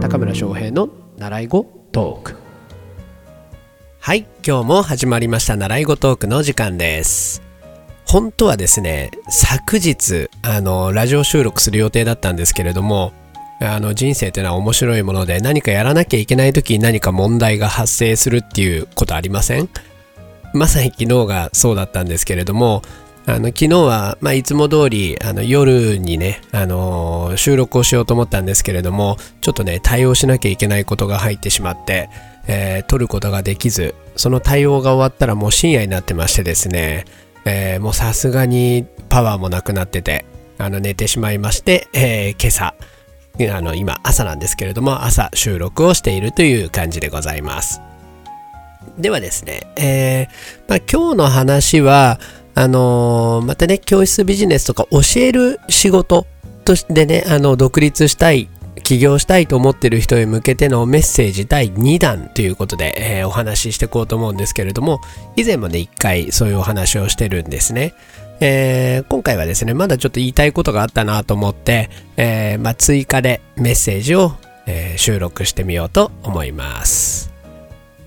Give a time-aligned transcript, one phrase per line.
[0.00, 0.88] 高村翔平の
[1.18, 2.38] 習い語トーク。
[4.00, 7.42] はい今日も始まりました習い語トークの時間です。
[8.06, 13.12] 本当はですね昨日あのラジオ収録する予定だったんですけれども
[13.60, 19.68] あの人生ってのは面白いもので何かやらなきゃいけない時に何か問題が発生するっていうことありません？
[20.54, 22.80] まさに昨日がそうだったんですけれども
[23.28, 32.08] あの昨日は、まあ、いつも通りあの夜にね、あのー、収録をしようと思ったんですけれどもちょっとね対応しなきゃいけないことが入ってしまって、
[32.46, 37.04] えー、撮ることができずその対応が終わったらもう深夜になってましてですね、
[37.44, 40.24] えー、もうさすがにパワーもなくなってて
[40.56, 42.74] あの寝てしまいまして、え今朝
[43.54, 47.80] あの今朝なんですけれども朝収録をしているという感じでございます。
[48.98, 50.28] ではですね、え
[50.66, 52.18] まあ、今日の話は
[52.58, 56.26] あのー、またね、教室ビジネスとか教える仕事
[56.64, 58.48] としてね、あの、独立したい、
[58.82, 65.00] 起業したいと思ってる人へ向けてのメッセージ第2弾ということで、えー、お話ししていこうと思うんですけれども、
[65.36, 67.94] 以前もね、1回そういうお話をしてるんですね。
[68.40, 74.32] えー、今回はですね、まだちょっと言いたいことがあったなと思って、えー、まあ、追加でメッセージを、
[74.66, 77.27] え、収録してみようと思います。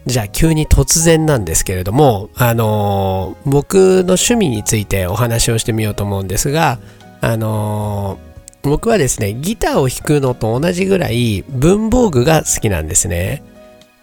[0.06, 6.80] じゃあ急に突然なんですけれども、あのー、僕の趣味についてお話をしてみようと思うんですが、
[7.22, 13.44] あのー、僕はですね、ギターを弾くのと同じぐらい文房具が好きなんですね。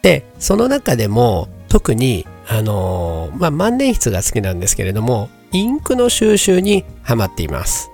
[0.03, 7.91] で、その中でも特に、あのー、まあ、万年筆が好きなんですけれども、インクの収集にハマっています。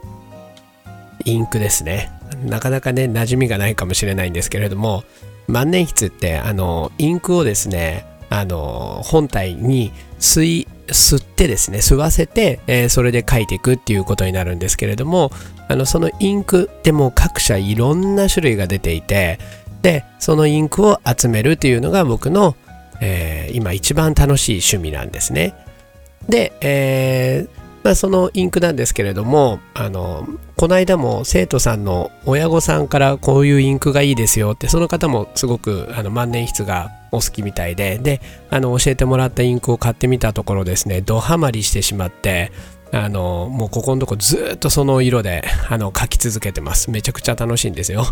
[1.25, 2.12] インクですね。
[2.44, 5.05] なかなかね、馴染みがないかもしれないんですけれども、
[5.48, 15.31] 万年筆ってあのインクをですねあの本体に吸い吸ってですね吸わせて、えー、それで書いていくっていうことになるんですけれども
[15.69, 19.39] あのそのインクでもう各社いろんな種類が出ていて
[19.83, 22.56] でそのインクを集めるっていうのが僕の、
[23.00, 25.54] えー、今一番楽しい趣味なんですね。
[26.28, 42.53] で、えーまあ、そのインクなんですけれどもあのこの間も生徒さんの親御さんからこういうインクがいいですよってその方もすごくあの万年筆がお好きみたいでであの教えてもらったインクを買ってみたところですねドハマりしてしまって
[42.91, 46.91] あのもうここのとこずっとその色であの書き続けてます。
[46.91, 48.06] めちゃくちゃ楽しいんですよ。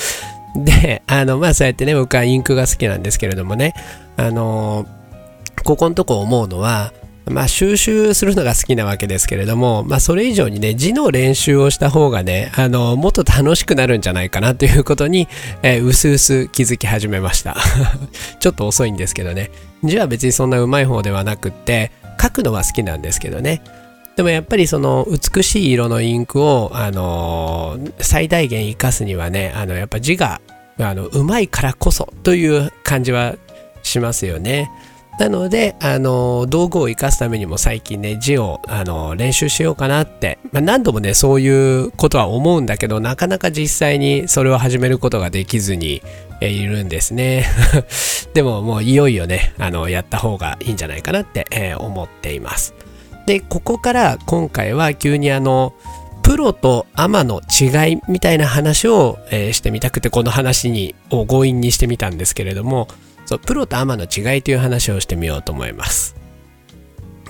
[0.64, 3.74] であのまあそうやってね僕はインクが好きなんですけれどもね
[4.16, 4.86] あの
[5.64, 6.92] ここのとこ思うのは
[7.30, 15.28] まあ、収集するのが好きなわけですけれども、まあ、それ以上にね、字の練習をした方がね、あの、もっと楽しくなるんじゃないかなということに、
[15.62, 17.56] えー、うすうす気づき始めました。
[18.40, 19.50] ちょっと遅いんですけどね。
[19.82, 23.62] 字は別にそんなうまい方ではなくって、書くのは好きなんですけどね。
[24.16, 30.40] でもやっぱりその美しい色のインクを、あのー、最大限活かすにはね、あの、やっぱ字が、
[30.78, 33.36] あの、うまいからこそという感じは
[33.82, 34.70] しますよね。
[35.20, 46.00] なので、あの、道具を活かすためにも最近ね、字を、あの、練習しようかなって、まあ、何度もね、そういうことは思うんだけど、なかなか実際にそれを始めることができずに、
[46.40, 47.44] えいるんですね。
[48.32, 52.72] でももういよいよね、あの、やった方がいいんじゃないかなって、えー、思っています。
[53.26, 55.74] で、ここから今回は急にあの、
[56.22, 62.88] プロとアマの違いみたいな話を、えー、してみたくて、この話にを強引にしてみたんですけれども、
[63.30, 66.16] そうプロとアマの違いという話をしてみようと思います。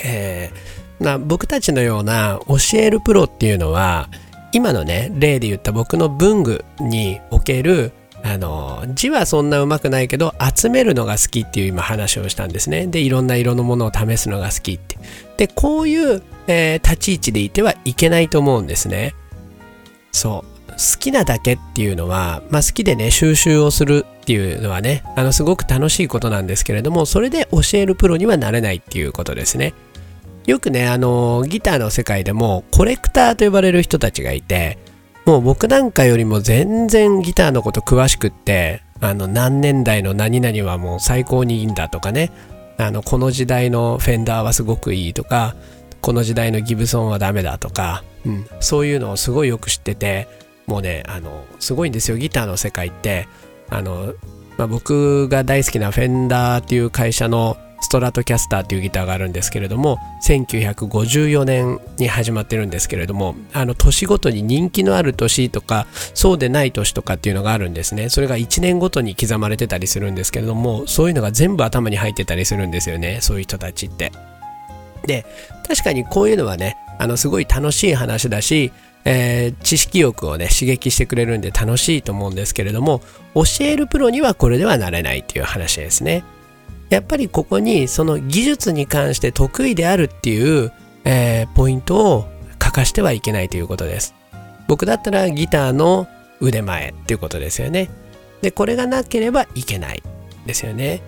[0.02, 4.08] えー、な僕たちのような教えるプロっていうのは
[4.52, 12.86] 今のね例で言った僕の文具におけるあの字はそんなうまくないけど集めるのが好きっていう今話をしたんですね。
[12.86, 14.96] でいろんな色のものを試すのが好きって。
[15.36, 19.14] でこういう、えー、立ち位置でいてはいけないと思うんですね。
[20.12, 20.49] そう。
[20.72, 29.74] 好きなだけっていうのは、まあ、好きでね収集をするっていうのはねあのすごく楽しいことなんですけれどもそれで教えるプロにはなれないっていうことですね。
[30.46, 34.78] よくねあのギターの世界でもコレクターと呼ばれる人たちがいて
[35.26, 42.32] もう僕なんかよりも全然ギターのこと詳しくってあの何年代の何々はもう最高にいいんだとかね
[42.78, 45.54] あのこの時代のフェンダーはすごくいいとか
[46.00, 50.28] この時代のギブソンはダメだとか、うん、そういうのをすごいよく知ってて
[50.70, 53.26] もうね、あの、すごいんですよ、ギターの世界って。
[53.70, 54.14] あの、
[54.56, 68.08] まあ、僕が大好きなフェンダーっていう会社のストラトキャスターっていうギターがあるんですけれども、1954年に始まってるんですけれども、あの、年ごとに人気のある年とか、そうでない年とかっていうのがあるんですね。
[68.08, 74.12] それが1年ごとに刻まれてたりするんですけれども、そういうのが全部頭に入ってたりするんですよね、そういう人たちって。
[75.04, 75.26] で、
[75.66, 78.72] 確かにこういうのはね、あの、すごい楽しい話だし、
[79.04, 83.00] えー、知識欲をね刺激してくれるんで楽しいと思うんですけれども
[83.34, 86.24] 教えるプロにはこれではなれないっていう話ですね。
[86.90, 90.72] やっぱりここにその技術に関して得意であるっていう、
[91.04, 94.14] えー、ポイントを欠かしてはいけないということです。
[94.66, 96.08] 僕だったらギターの
[96.40, 97.88] 腕前っていうことですよね。
[98.42, 100.02] でこれがなければいけない
[100.46, 101.00] ですよね。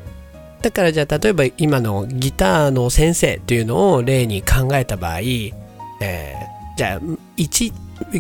[0.62, 7.00] だからじゃあ例えば今のギターの先生っていうのを例に考えた場合、えー、じゃあ
[7.36, 7.72] 1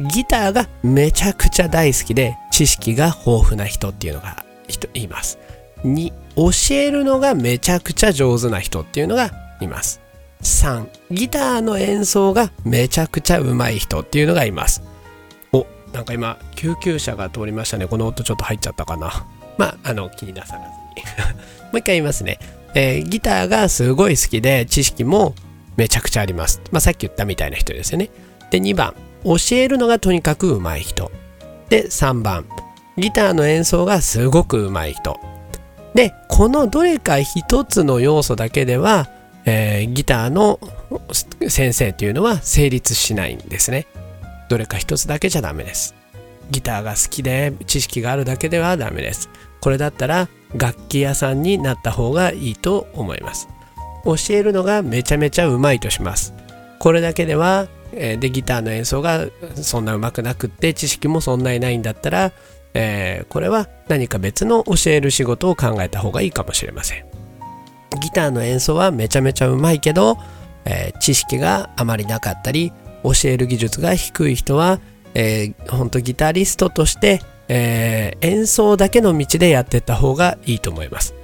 [0.08, 4.44] ギターがめちゃくちゃ大好きで知識が豊富な人っていうのが
[4.94, 5.38] います
[5.84, 10.00] 2教えるのがめちゃくちゃ上手な人っていうのがいます
[10.42, 14.82] 3ギターの演奏がめちゃくちゃ上手い人っていうのがいます
[15.52, 19.26] おなんか今救急車が通りましたねこの音ちょっと入っちゃったかな
[19.58, 20.72] まああの気になさらずに
[21.72, 22.38] もう一回言いますね。
[22.74, 25.34] えー、ギターがすごい好きで知識も
[25.76, 26.60] めちゃくちゃあります。
[26.70, 28.10] まあ、さっき言ったみたいな人ですよね。
[28.52, 28.94] で、2番、
[29.24, 31.10] 教えるのがとにかく上手い人。
[31.68, 32.44] で、3番、
[32.96, 35.18] ギターの演奏がすごく上手い人。
[35.94, 39.08] で、このどれか一つの要素だけでは、
[39.44, 40.60] えー、ギターの
[41.48, 43.88] 先生っていうのは成立しないんですね。
[44.48, 45.96] どれか一つだけじゃダメです。
[46.52, 49.28] ギターが好きで知識があるだけではダメです。
[49.62, 53.48] これだったら楽器屋さんになった方がいいと思います
[54.04, 56.34] 教えるのがめちゃめちゃうまいとします
[56.80, 62.32] これだけではえでギターの演奏がそんなうまくなくって知識もそんなにないんだったら、
[62.74, 67.04] えー、これは何か別の教える仕事を考えた方がいいかもしれません
[68.00, 70.16] ギターの演奏はめちゃめちゃうまいけど、
[70.64, 72.72] えー、知識があまりなかったり
[73.04, 74.80] 教える技術が低い人は、
[75.14, 77.20] えー、本当ギタリストとして
[77.54, 81.14] えー、演奏だけの道でやってった方がいいと思います。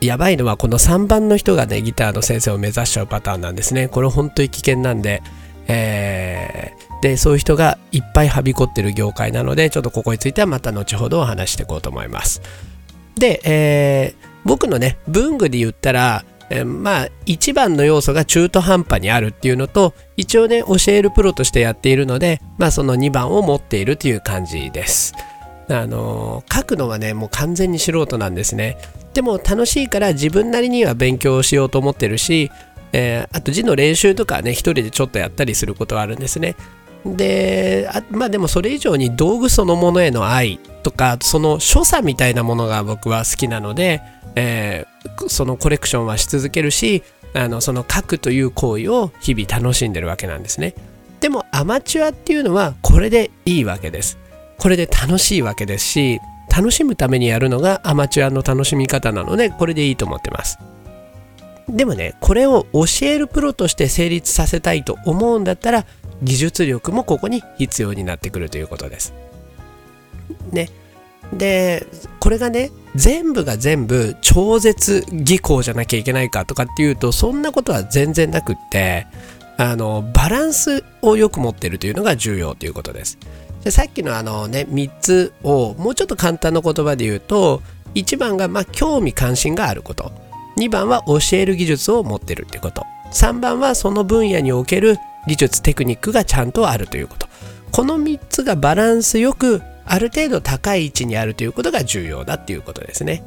[0.00, 3.88] やばいのはこの3番の人がねギターの先生を目指しちゃうパターンなんですね。
[3.88, 5.22] これ本当に危険なんで、
[5.68, 12.42] えー、でそういう人がいっぱいはびこってる業界なのでちょっとここについてはまた後ほどお話していこうと思います。
[13.16, 25.14] で、えー、僕のね文具で言ったらえー、まあ一番の要素が中途半端にあるっていうのと一応ね教えるプロとしてやっているのでまあその2番を持っているという感じです。
[25.70, 28.76] あの書くのはねもう完全に素人なんですね
[29.14, 32.50] でも楽しいから自分なりには勉強しようと思ってるし、
[32.96, 36.54] えー、あと字の練習とかね一人でちょっとやったりすることはあるんですね。
[37.04, 44.00] であまあでもそれ以上に道具そのものへの愛とかその所作みたいなものが僕は好きなので、
[44.36, 47.02] えー、そのコレクションはし続けるし
[47.34, 50.74] あのその書くという行為を日々楽しんでるわけなんですね。
[51.18, 54.18] でもアマチュアっていうのはこれでいいわけです。
[54.56, 60.58] これで楽しいわけですし楽しむためにやるのがアマチュアの楽しみ方なのでこれでいいと思ってます。
[61.68, 65.86] でもねこれを教えるプロとして成立させたいと思うんだったら
[66.22, 69.14] 技術力もここに必要になってくるということです。
[70.52, 70.70] ね。
[71.32, 71.86] で
[72.20, 79.06] これがね全部が全部超絶技巧じゃなきゃいけないかとかっていうとそんなことは全然なくって
[79.56, 83.18] あのバランスをよく持ってるというのが重要ということです。
[83.62, 87.62] でさっきのあのね3つをもうちょっと簡単な言葉で言うと
[87.94, 90.12] 1番がま興味関心があること。
[90.56, 92.84] 2番は教える技術を持ってるってこと。
[93.12, 97.28] 3番はその分野における技術テクニックがちゃんとあるということ。
[97.70, 103.24] この3つがバランスよくある程度高い位置にあるということが重要だっていうことですね。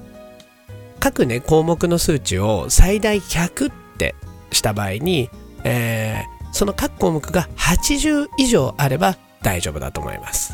[0.99, 4.15] 各ね項目の数値を最大100って
[4.51, 5.29] した場合に、
[5.63, 10.53] えー、その各項目が80以上あれば大丈夫だと思います。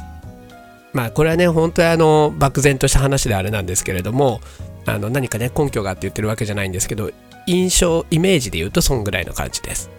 [0.92, 4.42] まあこれはね本当にあの漠然とした話であれなんですけれども
[4.86, 7.12] あの何かね根拠があって言ってるわけじゃないんですけど
[7.48, 9.90] 印象イメージで言うとそんぐらいの感じです。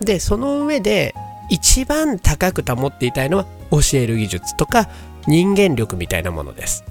[0.00, 1.14] でその上で
[1.50, 4.88] 一番高く保っていたいのは教える技術とか
[5.26, 6.84] 人間力みたいなものです。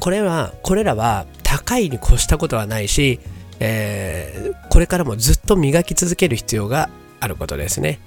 [0.00, 3.20] これはこれらは高いに越したことはないし、
[3.60, 8.00] えー、これからもずっと磨き続ける必要があることですね。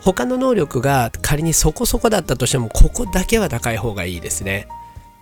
[0.00, 4.68] 他の能力が仮にそこそこだったとしてもここだけは高い方がいいですね。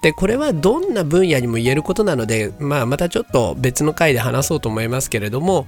[0.06, 5.66] でこれはどんな分野にも言えることなので、まあ、またちょっと別の回で話そうと思いますけれども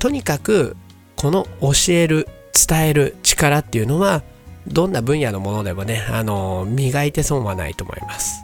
[0.00, 0.76] とにかく
[1.14, 2.26] この教える
[2.68, 4.24] 伝える力っていうのは
[4.66, 8.42] どんな分野のものでもねあの磨いて損はないと思います。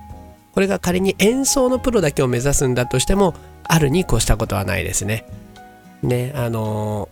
[0.52, 3.34] これが仮に演奏のプロだけを目指すんだとしても
[3.64, 5.26] あるに越したことはないですね。
[6.04, 7.08] ねあの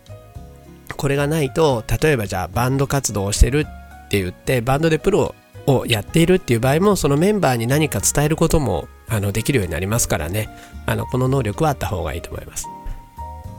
[0.95, 3.67] これがないと例えばじゃあバンド活動をしてる
[4.05, 5.35] って言ってバンドでプロ
[5.77, 10.49] をやっているっていう場合もそのメンバーに何か伝えることもあのできるようになりますからね。
[10.85, 12.67] あのこの能力はあった方がいいと思います。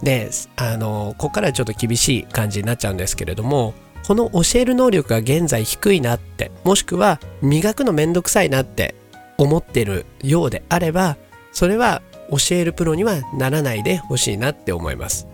[0.03, 3.73] であのここからちょっと厳しい感じになっちゃうんですけれども
[4.07, 8.97] この教える能力が現在低いなってもしくは磨くのめんどくさいなって
[9.39, 11.17] 思ってるようであれば
[11.53, 15.29] それは教えるプロにはならないでほしいなって思います。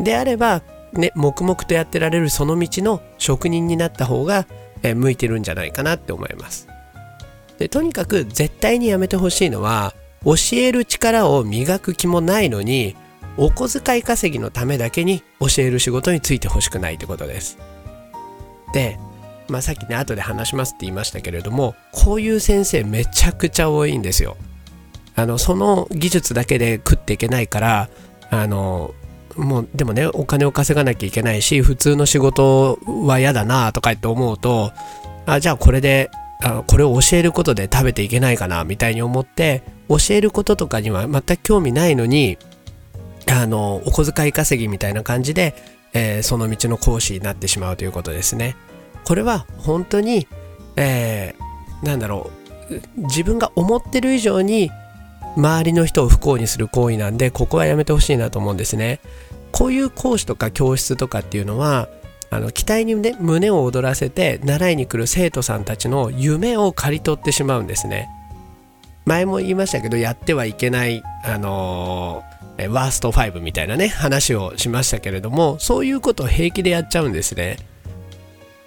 [0.00, 4.46] であればね黙々とやってられるその道の職人になった方が、
[4.82, 6.68] え向いてるんじゃないかなって思います。
[7.58, 9.94] でとにかく絶対にやめてほしいのは
[10.24, 12.96] 教える力を磨く気もないのに
[13.36, 17.58] お小遣い稼ぎのためだけに教える仕事についてほしくないってことです。
[18.72, 18.98] で、
[19.48, 24.36] まあ、さっきね後で話しますって言いましたけれどもこういう先生めちゃくちゃ多いんですよ。
[25.16, 27.88] あのその技術だけで食っていけないから
[28.30, 28.94] あの
[29.36, 34.72] もうでもねお金を稼がなきゃいけないし普通の仕事は嫌だなとかって思うと
[35.26, 36.10] あじゃあこれで
[36.42, 42.38] あこれを教えることで食べていけないかなみたいに思って教えることとかには全く興味ないのに
[43.30, 45.54] あのお小遣い稼ぎみたいな感じで、
[45.92, 48.56] えー、その道の講師になってしまうということですね。
[49.04, 50.26] これは本当に、
[50.76, 52.30] えー、なんだろ
[52.70, 54.70] う自分が思ってる以上に
[55.36, 59.00] 周りの人を不幸にする行為なんでここはやめてほしいなと思うんですね。
[59.52, 61.88] こういう講師とか教室とかっていうのは
[62.30, 68.08] あの期待に、ね、胸を躍らせて習いに来る生徒さんたちの夢を刈り取ってしまうんですね。
[69.04, 77.56] 前も言いましたけどやってはいけない、あのー、ワースト5みたいなね話をしましたけれどもそういうことを平気でやっちゃうんですね。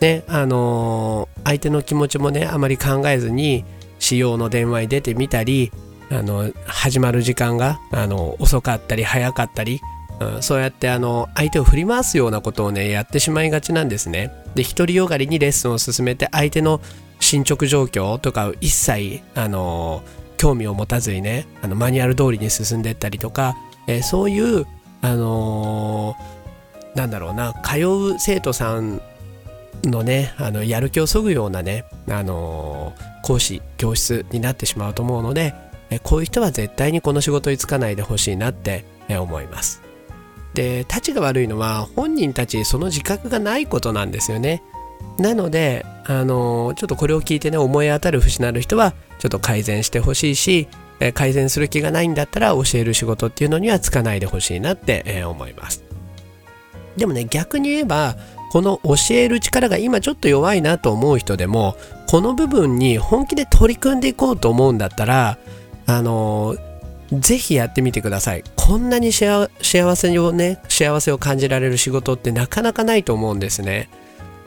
[0.01, 3.63] ねあのー、相手の気持ちもねあまり考えずに
[3.99, 5.71] 使用の電話に出てみたり
[6.13, 9.81] あの始まる時間があの遅かったり早かったり、
[10.19, 14.31] うん、そうやってあの相手を振り回すようなことをねやってしまいがちなんですね。
[14.55, 16.81] で独りよがりにレッスンを進めて相手の
[17.19, 20.03] 進捗状況とかを一切あの
[20.37, 23.55] 興味を持たずにねあのマニュアル通りに進んでったりとか、
[23.87, 24.65] えー、そういう
[25.01, 27.79] あのー、なんだろうな通
[28.15, 29.01] う生徒さん
[29.83, 35.53] のねあのやる気をそぐようなねあのー、講師教室になってしまうと思うので
[35.93, 39.81] えこういう人は絶対にこの仕事に就かないでほしいなって思います。
[40.53, 44.63] でたちが悪いのは本人たちその自覚がないことなんですよね。
[45.17, 50.67] なのであのちょっとこれを聞いてね思い当たる節のある人はちょっと改善してほしいし
[51.13, 55.83] 改善する気がないんだったら教える仕事っていうのにはつかないでほしいなって思います。
[56.97, 58.15] でもね逆に言えば
[58.51, 61.75] この教える力が今ちょっと弱いなと思う人でも
[62.07, 65.39] この部分に本気で取り組んでいこうと思うんだったら
[65.85, 66.55] あの
[67.11, 68.43] ぜひやってみてください。
[68.55, 73.89] こんなに幸せをね、幸せを感じられる仕事ってなかなかないと思うんですね。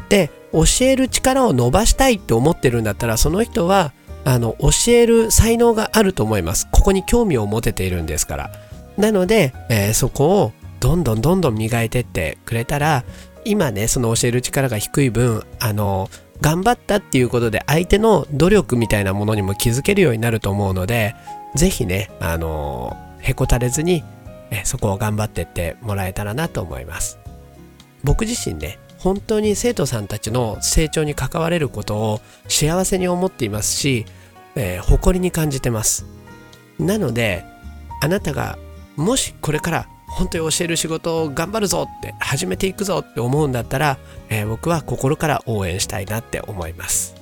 [0.09, 3.93] で、教える力を伸ばしたいって思ってるんだったら、その人は、
[4.25, 6.67] あの、教える才能があると思います。
[6.73, 8.51] ここに興味を持てているんですから。
[8.97, 13.05] なので、えー、そこをどんどんどんどん磨いてってくれたら、
[13.45, 21.15] 今ね、その教える力が低い分、あの、頑張ったっていうことで相手の努力みたいなものにも気づけるようになると思うので
[21.55, 24.05] 是非ねあのへこたれずに
[24.51, 27.19] えそこを頑張ってってもらえたらなと思います。
[28.05, 34.07] 僕自身ね本当に生徒さんたちの成長に関われることを幸せに思っていますし、
[34.55, 36.07] えー、誇りに感じてます。
[36.79, 37.45] なので
[38.01, 38.59] あなたが
[38.97, 43.99] もしこれから本当に教える仕事を頑張るぞって始めていくぞって思うんだったら、
[44.31, 47.15] えー、僕は心から応援したいなって思います。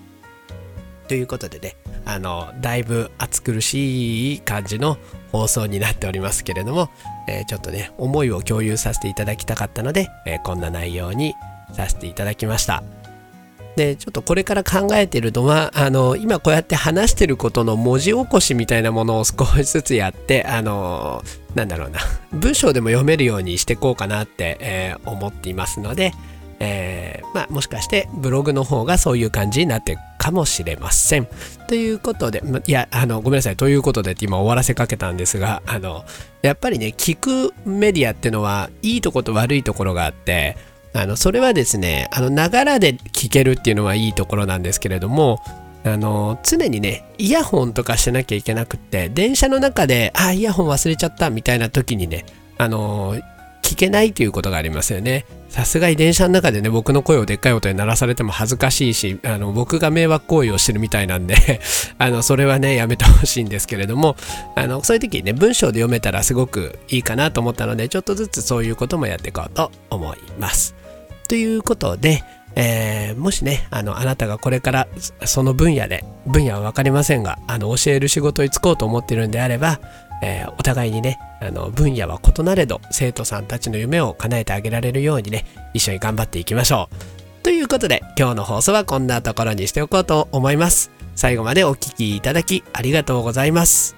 [1.08, 4.96] ということでね、あの、だいぶ暑苦しい感じの
[5.32, 6.88] 放送になっておりますけれども、
[7.28, 11.34] えー、ちょっとね、思いを共有させていただきたかったので、えー、こんな内容に
[11.72, 12.84] させていただきました。
[13.76, 21.22] でちょっとこれから考えてるのはあの今こうやって話してることの文字起こしみたいなものを少しずつやってあの
[21.54, 21.98] なんだろうな
[22.32, 26.12] 文章でも読めるようにしていこうかなって、えー、思っていますので、
[26.60, 31.28] えー、まあ、もしかしてブログの方がそういう感じになってるかもしれません。
[31.68, 33.56] ということで、いや、あの、ごめんなさい。
[33.56, 36.04] ということでって今終わらせかけたんですが、あの、
[36.42, 40.56] やっぱりね、聞くメディアってのはいいとこと悪いところがあって、
[40.94, 45.40] あのそれはですねあのながらで聞けるっていうのはいいところなんですけれども
[45.84, 52.24] あの常にねイヤホンとかしなきゃいけなくって電車の中であイヤホン忘れちゃったみたいな時にね
[52.56, 53.16] あの
[53.62, 55.24] 聞けないということがありますよね。
[55.48, 61.60] さすがに電車の中でね僕の声をでっかい音で鳴らされても恥ずかしいしあの僕が迷惑行為をしてるみたいなんで
[61.96, 64.16] あのそれはねやめてほしいんですけれども
[64.56, 70.74] あのそういう時にね文章で読めたらすごくいいかなと思ったのでちょっとずつそういうこともやっていこうと思います。
[71.28, 72.22] ということで、
[72.56, 74.88] えー、もしね、あの、あなたがこれから
[75.24, 79.80] その分野で、分野は分かりませんが、あの、教える仕事に就こうと思ってるんであれば、
[80.22, 87.14] えー、お互いにね、あの、分野は異なれど、生徒さんたちの夢を叶えてあげられるようにね、一緒に頑張っていきましょう。
[87.44, 90.90] ということで今日の放送はこんなところにしておこうと思います。
[91.14, 93.96] 最後までお聴きいただきありがとうございます。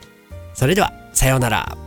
[0.53, 1.86] それではさようなら。